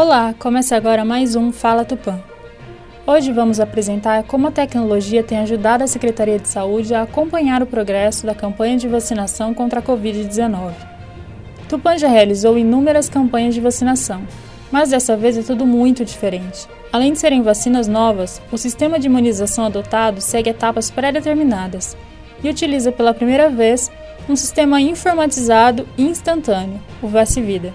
[0.00, 2.22] Olá, começa agora mais um Fala Tupã.
[3.04, 7.66] Hoje vamos apresentar como a tecnologia tem ajudado a Secretaria de Saúde a acompanhar o
[7.66, 10.72] progresso da campanha de vacinação contra a Covid-19.
[11.68, 14.22] Tupã já realizou inúmeras campanhas de vacinação,
[14.70, 16.68] mas dessa vez é tudo muito diferente.
[16.92, 21.96] Além de serem vacinas novas, o sistema de imunização adotado segue etapas pré-determinadas
[22.40, 23.90] e utiliza pela primeira vez
[24.28, 27.72] um sistema informatizado e instantâneo, o VaciVida.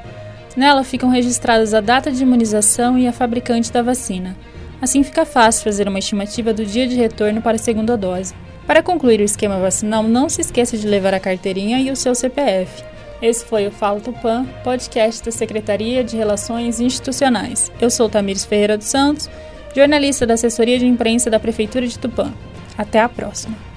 [0.56, 4.36] Nela ficam registradas a data de imunização e a fabricante da vacina.
[4.80, 8.34] Assim fica fácil fazer uma estimativa do dia de retorno para a segunda dose.
[8.66, 12.14] Para concluir o esquema vacinal, não se esqueça de levar a carteirinha e o seu
[12.14, 12.93] CPF.
[13.22, 17.70] Esse foi o Fala Tupã, podcast da Secretaria de Relações Institucionais.
[17.80, 19.30] Eu sou Tamires Ferreira dos Santos,
[19.74, 22.32] jornalista da assessoria de imprensa da Prefeitura de Tupã.
[22.76, 23.73] Até a próxima.